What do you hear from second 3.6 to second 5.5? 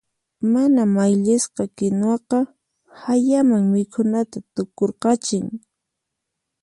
mikhunata tukurqachin.